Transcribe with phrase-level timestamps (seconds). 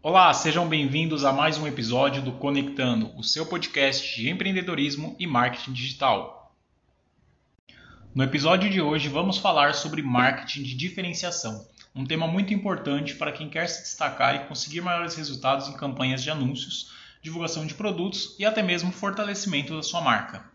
[0.00, 5.26] Olá, sejam bem-vindos a mais um episódio do Conectando, o seu podcast de empreendedorismo e
[5.26, 6.54] marketing digital.
[8.14, 11.66] No episódio de hoje vamos falar sobre marketing de diferenciação,
[11.96, 16.22] um tema muito importante para quem quer se destacar e conseguir maiores resultados em campanhas
[16.22, 20.48] de anúncios, divulgação de produtos e até mesmo fortalecimento da sua marca.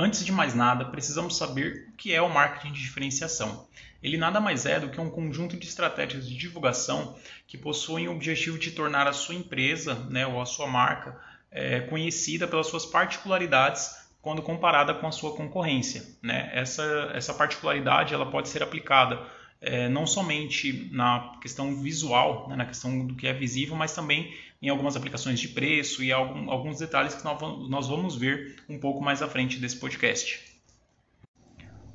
[0.00, 3.66] Antes de mais nada, precisamos saber o que é o marketing de diferenciação.
[4.00, 8.12] Ele nada mais é do que um conjunto de estratégias de divulgação que possuem o
[8.12, 12.86] objetivo de tornar a sua empresa né, ou a sua marca é, conhecida pelas suas
[12.86, 13.90] particularidades
[14.22, 16.04] quando comparada com a sua concorrência.
[16.22, 16.48] Né?
[16.52, 19.26] Essa, essa particularidade ela pode ser aplicada
[19.60, 24.32] é, não somente na questão visual, né, na questão do que é visível, mas também
[24.60, 29.00] em algumas aplicações de preço e algum, alguns detalhes que nós vamos ver um pouco
[29.00, 30.40] mais à frente desse podcast.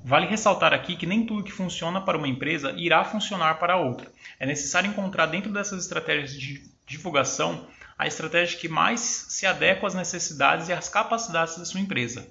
[0.05, 4.11] Vale ressaltar aqui que nem tudo que funciona para uma empresa irá funcionar para outra.
[4.37, 7.65] É necessário encontrar dentro dessas estratégias de divulgação
[7.97, 12.27] a estratégia que mais se adequa às necessidades e às capacidades da sua empresa.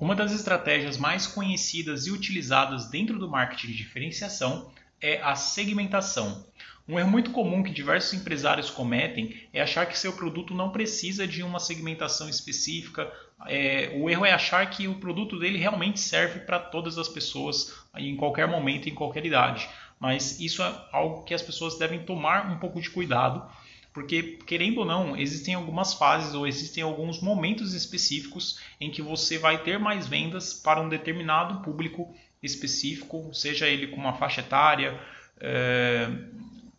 [0.00, 6.46] Uma das estratégias mais conhecidas e utilizadas dentro do marketing de diferenciação é a segmentação.
[6.88, 11.26] Um erro muito comum que diversos empresários cometem é achar que seu produto não precisa
[11.26, 13.12] de uma segmentação específica.
[13.46, 17.74] É, o erro é achar que o produto dele realmente serve para todas as pessoas
[17.96, 19.68] em qualquer momento, em qualquer idade.
[19.98, 23.44] Mas isso é algo que as pessoas devem tomar um pouco de cuidado
[23.92, 29.38] porque, querendo ou não, existem algumas fases ou existem alguns momentos específicos em que você
[29.38, 34.98] vai ter mais vendas para um determinado público específico, seja ele com uma faixa etária,
[35.40, 36.08] é,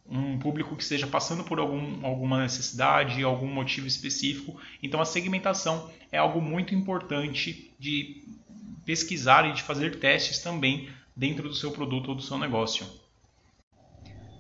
[0.10, 4.60] um público que esteja passando por algum, alguma necessidade, algum motivo específico.
[4.82, 8.24] Então, a segmentação é algo muito importante de
[8.86, 12.88] pesquisar e de fazer testes também dentro do seu produto ou do seu negócio.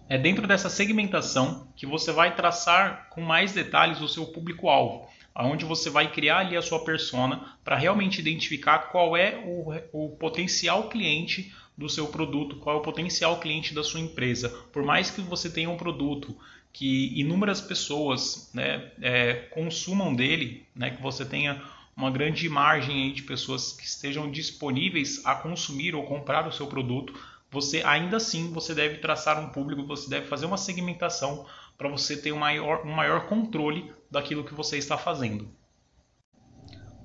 [0.09, 5.65] É dentro dessa segmentação que você vai traçar com mais detalhes o seu público-alvo, onde
[5.65, 10.89] você vai criar ali a sua persona para realmente identificar qual é o, o potencial
[10.89, 14.49] cliente do seu produto, qual é o potencial cliente da sua empresa.
[14.73, 16.35] Por mais que você tenha um produto
[16.73, 21.61] que inúmeras pessoas né, é, consumam dele, né, que você tenha
[21.95, 27.13] uma grande margem de pessoas que estejam disponíveis a consumir ou comprar o seu produto,
[27.51, 31.45] você ainda assim você deve traçar um público, você deve fazer uma segmentação
[31.77, 35.49] para você ter um maior, um maior controle daquilo que você está fazendo.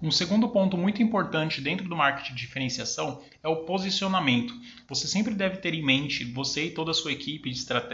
[0.03, 4.53] Um segundo ponto muito importante dentro do marketing de diferenciação é o posicionamento.
[4.87, 7.51] Você sempre deve ter em mente, você e toda a sua equipe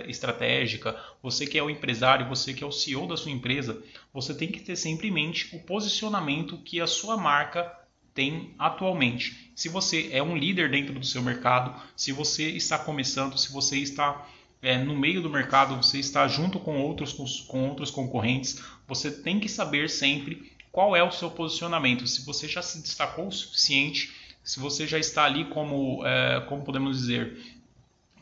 [0.08, 3.80] estratégica, você que é o empresário, você que é o CEO da sua empresa,
[4.12, 7.72] você tem que ter sempre em mente o posicionamento que a sua marca
[8.14, 9.52] tem atualmente.
[9.54, 13.78] Se você é um líder dentro do seu mercado, se você está começando, se você
[13.78, 14.26] está
[14.62, 19.40] é, no meio do mercado, você está junto com outros, com outros concorrentes, você tem
[19.40, 22.06] que saber sempre qual é o seu posicionamento.
[22.06, 24.12] Se você já se destacou o suficiente,
[24.42, 27.38] se você já está ali como, é, como podemos dizer,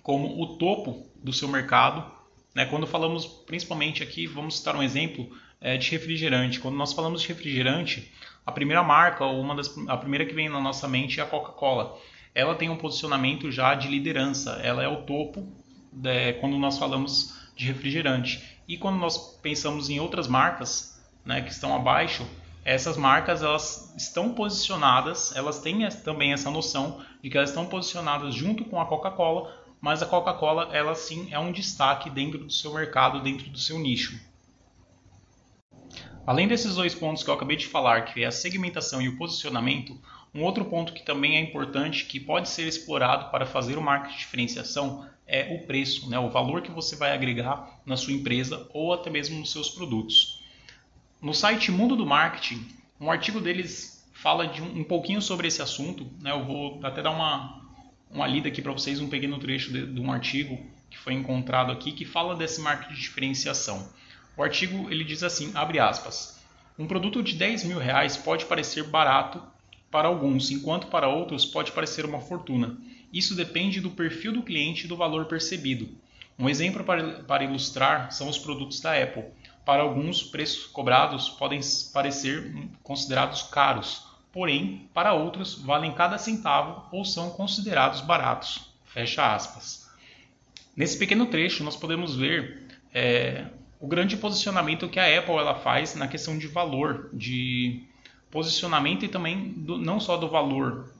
[0.02, 2.10] como o topo do seu mercado.
[2.54, 2.64] Né?
[2.66, 6.60] Quando falamos, principalmente aqui, vamos citar um exemplo é, de refrigerante.
[6.60, 8.10] Quando nós falamos de refrigerante,
[8.48, 11.26] a primeira marca, ou uma das, a primeira que vem na nossa mente é a
[11.26, 11.98] Coca-Cola.
[12.34, 15.46] Ela tem um posicionamento já de liderança, ela é o topo
[15.92, 18.58] de, né, quando nós falamos de refrigerante.
[18.66, 22.26] E quando nós pensamos em outras marcas né, que estão abaixo,
[22.64, 28.34] essas marcas elas estão posicionadas, elas têm também essa noção de que elas estão posicionadas
[28.34, 32.72] junto com a Coca-Cola, mas a Coca-Cola ela sim é um destaque dentro do seu
[32.72, 34.18] mercado, dentro do seu nicho.
[36.28, 39.16] Além desses dois pontos que eu acabei de falar, que é a segmentação e o
[39.16, 39.98] posicionamento,
[40.34, 44.12] um outro ponto que também é importante, que pode ser explorado para fazer o marketing
[44.12, 46.18] de diferenciação, é o preço, né?
[46.18, 50.44] o valor que você vai agregar na sua empresa ou até mesmo nos seus produtos.
[51.22, 52.62] No site Mundo do Marketing,
[53.00, 56.06] um artigo deles fala de um, um pouquinho sobre esse assunto.
[56.20, 56.30] Né?
[56.30, 57.58] Eu vou até dar uma,
[58.10, 60.60] uma lida aqui para vocês, um pequeno trecho de, de um artigo
[60.90, 63.88] que foi encontrado aqui que fala desse marketing de diferenciação.
[64.38, 66.38] O artigo ele diz assim, abre aspas,
[66.78, 69.42] um produto de 10 mil reais pode parecer barato
[69.90, 72.78] para alguns, enquanto para outros pode parecer uma fortuna.
[73.12, 75.88] Isso depende do perfil do cliente e do valor percebido.
[76.38, 79.24] Um exemplo para, para ilustrar são os produtos da Apple.
[79.64, 81.58] Para alguns, preços cobrados podem
[81.92, 82.54] parecer
[82.84, 88.70] considerados caros, porém, para outros, valem cada centavo ou são considerados baratos.
[88.84, 89.90] Fecha aspas.
[90.76, 93.46] Nesse pequeno trecho, nós podemos ver é,
[93.80, 97.82] o grande posicionamento que a Apple ela faz na questão de valor, de
[98.30, 100.92] posicionamento e também do, não só do valor,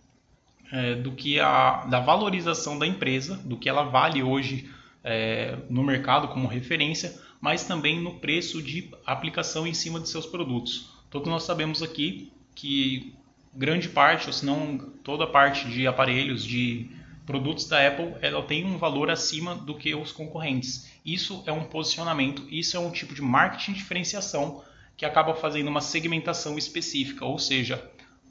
[0.72, 4.70] é, do que a da valorização da empresa, do que ela vale hoje
[5.02, 10.26] é, no mercado como referência, mas também no preço de aplicação em cima de seus
[10.26, 10.90] produtos.
[11.10, 13.14] Todos nós sabemos aqui que
[13.54, 16.90] grande parte, ou se não toda parte de aparelhos, de
[17.28, 20.90] produtos da Apple, ela tem um valor acima do que os concorrentes.
[21.04, 24.64] Isso é um posicionamento, isso é um tipo de marketing diferenciação
[24.96, 27.86] que acaba fazendo uma segmentação específica, ou seja,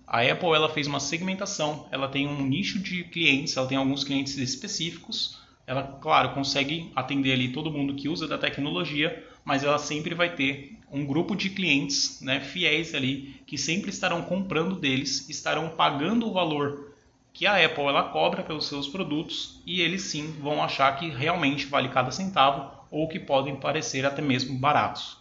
[0.08, 4.04] a Apple ela fez uma segmentação, ela tem um nicho de clientes, ela tem alguns
[4.04, 9.78] clientes específicos, ela, claro, consegue atender ali todo mundo que usa da tecnologia, mas ela
[9.78, 15.30] sempre vai ter um grupo de clientes né, fiéis ali que sempre estarão comprando deles,
[15.30, 16.87] estarão pagando o valor
[17.38, 21.68] que a Apple ela cobra pelos seus produtos e eles sim vão achar que realmente
[21.68, 25.18] vale cada centavo ou que podem parecer até mesmo baratos.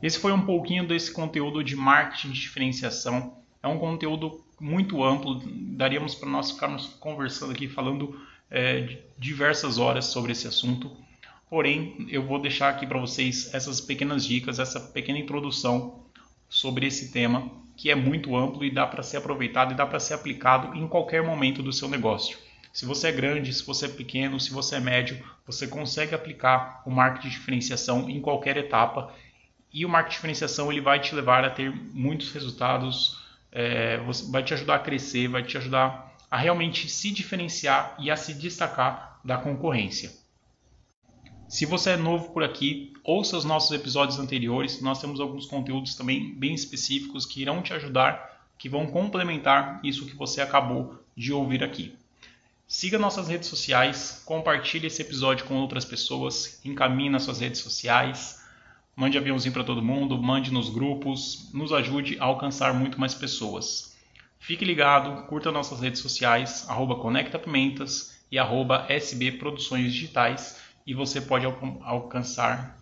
[0.00, 3.36] Esse foi um pouquinho desse conteúdo de marketing de diferenciação.
[3.60, 8.16] É um conteúdo muito amplo, daríamos para nós ficarmos conversando aqui, falando
[8.48, 10.96] é, diversas horas sobre esse assunto.
[11.50, 16.05] Porém, eu vou deixar aqui para vocês essas pequenas dicas, essa pequena introdução
[16.48, 20.00] sobre esse tema, que é muito amplo e dá para ser aproveitado e dá para
[20.00, 22.38] ser aplicado em qualquer momento do seu negócio.
[22.72, 26.82] Se você é grande, se você é pequeno, se você é médio, você consegue aplicar
[26.84, 29.14] o marketing de diferenciação em qualquer etapa
[29.72, 33.18] e o marketing de diferenciação ele vai te levar a ter muitos resultados,
[33.50, 33.98] é,
[34.30, 38.34] vai te ajudar a crescer, vai te ajudar a realmente se diferenciar e a se
[38.34, 40.25] destacar da concorrência.
[41.48, 44.80] Se você é novo por aqui, ouça os nossos episódios anteriores.
[44.80, 50.06] Nós temos alguns conteúdos também bem específicos que irão te ajudar, que vão complementar isso
[50.06, 51.94] que você acabou de ouvir aqui.
[52.66, 58.44] Siga nossas redes sociais, compartilhe esse episódio com outras pessoas, encaminhe nas suas redes sociais,
[58.96, 63.96] mande aviãozinho para todo mundo, mande nos grupos, nos ajude a alcançar muito mais pessoas.
[64.40, 70.94] Fique ligado, curta nossas redes sociais, arroba Conecta Pimentas e arroba SB Produções Digitais e
[70.94, 71.44] você pode
[71.82, 72.78] alcançar.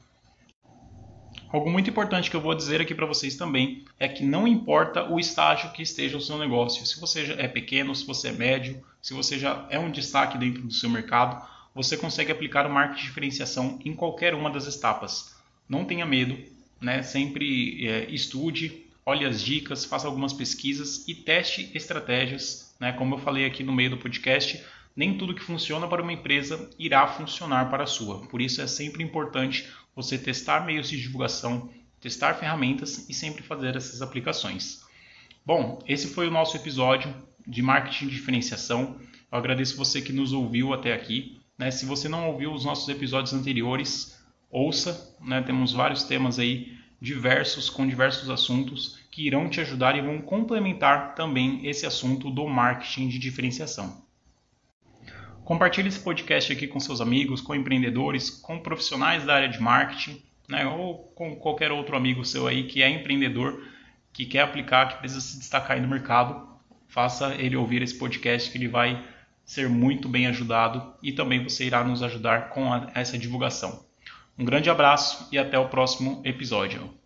[1.48, 5.08] Algo muito importante que eu vou dizer aqui para vocês também é que não importa
[5.08, 8.84] o estágio que esteja o seu negócio, se você é pequeno, se você é médio,
[9.00, 13.02] se você já é um destaque dentro do seu mercado, você consegue aplicar o marketing
[13.02, 15.34] de diferenciação em qualquer uma das etapas.
[15.68, 16.36] Não tenha medo,
[16.80, 17.02] né?
[17.02, 22.74] sempre é, estude, olhe as dicas, faça algumas pesquisas e teste estratégias.
[22.78, 22.92] Né?
[22.92, 24.62] Como eu falei aqui no meio do podcast,
[24.96, 28.26] nem tudo que funciona para uma empresa irá funcionar para a sua.
[28.26, 31.70] Por isso é sempre importante você testar meios de divulgação,
[32.00, 34.84] testar ferramentas e sempre fazer essas aplicações.
[35.44, 37.14] Bom, esse foi o nosso episódio
[37.46, 38.98] de marketing de diferenciação.
[39.30, 41.40] Eu agradeço você que nos ouviu até aqui.
[41.58, 41.70] Né?
[41.70, 45.16] Se você não ouviu os nossos episódios anteriores, ouça.
[45.20, 45.42] Né?
[45.42, 51.14] Temos vários temas aí diversos, com diversos assuntos que irão te ajudar e vão complementar
[51.14, 54.03] também esse assunto do marketing de diferenciação.
[55.44, 60.22] Compartilhe esse podcast aqui com seus amigos, com empreendedores, com profissionais da área de marketing,
[60.48, 63.62] né, ou com qualquer outro amigo seu aí que é empreendedor,
[64.10, 66.48] que quer aplicar, que precisa se destacar aí no mercado.
[66.88, 69.04] Faça ele ouvir esse podcast que ele vai
[69.44, 73.84] ser muito bem ajudado e também você irá nos ajudar com a, essa divulgação.
[74.38, 77.03] Um grande abraço e até o próximo episódio.